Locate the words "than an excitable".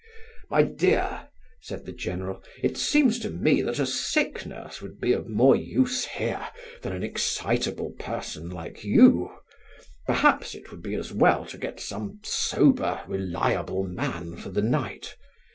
6.81-7.91